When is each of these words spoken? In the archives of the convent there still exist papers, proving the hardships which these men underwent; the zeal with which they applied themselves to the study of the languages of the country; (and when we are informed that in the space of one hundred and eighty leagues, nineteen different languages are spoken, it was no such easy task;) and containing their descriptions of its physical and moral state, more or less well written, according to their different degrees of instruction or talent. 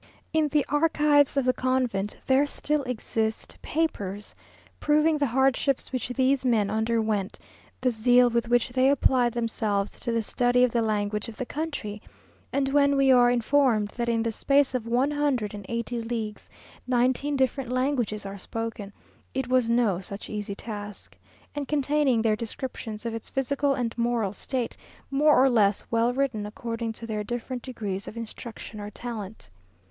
In 0.33 0.47
the 0.47 0.65
archives 0.67 1.37
of 1.37 1.45
the 1.45 1.53
convent 1.53 2.17
there 2.25 2.47
still 2.47 2.81
exist 2.85 3.55
papers, 3.61 4.33
proving 4.79 5.19
the 5.19 5.27
hardships 5.27 5.91
which 5.91 6.09
these 6.09 6.43
men 6.43 6.71
underwent; 6.71 7.37
the 7.81 7.91
zeal 7.91 8.27
with 8.27 8.47
which 8.49 8.69
they 8.69 8.89
applied 8.89 9.33
themselves 9.33 9.99
to 9.99 10.11
the 10.11 10.23
study 10.23 10.63
of 10.63 10.71
the 10.71 10.81
languages 10.81 11.29
of 11.29 11.37
the 11.37 11.45
country; 11.45 12.01
(and 12.51 12.69
when 12.69 12.95
we 12.97 13.11
are 13.11 13.29
informed 13.29 13.89
that 13.89 14.09
in 14.09 14.23
the 14.23 14.31
space 14.31 14.73
of 14.73 14.87
one 14.87 15.11
hundred 15.11 15.53
and 15.53 15.67
eighty 15.69 16.01
leagues, 16.01 16.49
nineteen 16.87 17.35
different 17.35 17.71
languages 17.71 18.25
are 18.25 18.39
spoken, 18.39 18.91
it 19.35 19.49
was 19.49 19.69
no 19.69 19.99
such 19.99 20.31
easy 20.31 20.55
task;) 20.55 21.15
and 21.53 21.67
containing 21.67 22.23
their 22.23 22.35
descriptions 22.35 23.05
of 23.05 23.13
its 23.13 23.29
physical 23.29 23.75
and 23.75 23.95
moral 23.99 24.33
state, 24.33 24.75
more 25.11 25.39
or 25.39 25.47
less 25.47 25.85
well 25.91 26.11
written, 26.11 26.47
according 26.47 26.91
to 26.91 27.05
their 27.05 27.23
different 27.23 27.61
degrees 27.61 28.07
of 28.07 28.17
instruction 28.17 28.79
or 28.79 28.89
talent. 28.89 29.51